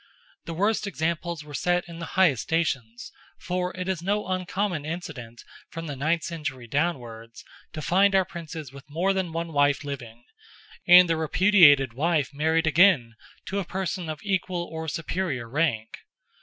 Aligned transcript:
The 0.45 0.55
worst 0.55 0.87
examples 0.87 1.43
were 1.43 1.53
set 1.53 1.87
in 1.87 1.99
the 1.99 2.07
highest 2.17 2.41
stations, 2.41 3.11
for 3.37 3.71
it 3.77 3.87
is 3.87 4.01
no 4.01 4.25
uncommon 4.25 4.83
incident, 4.83 5.43
from 5.69 5.85
the 5.85 5.95
ninth 5.95 6.23
century 6.23 6.65
downwards, 6.65 7.45
to 7.73 7.83
find 7.83 8.15
our 8.15 8.25
Princes 8.25 8.73
with 8.73 8.89
more 8.89 9.13
than 9.13 9.31
one 9.31 9.53
wife 9.53 9.83
living, 9.83 10.23
and 10.87 11.07
the 11.07 11.17
repudiated 11.17 11.93
wife 11.93 12.33
married 12.33 12.65
again 12.65 13.13
to 13.45 13.59
a 13.59 13.63
person 13.63 14.09
of 14.09 14.19
equal 14.23 14.67
or 14.71 14.87
superior 14.87 15.47
rank. 15.47 15.99